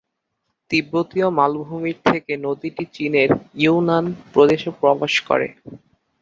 তিব্বতীয় 0.71 1.27
মালভূমির 1.31 1.97
থেকে 2.05 2.33
নদীটি 2.37 2.83
চীনের 2.93 3.29
ইউনান 3.57 4.05
প্রদেশে 4.33 4.69
প্রবেশ 4.81 5.13
করে। 5.27 5.47